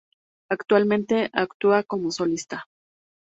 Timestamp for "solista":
2.09-2.65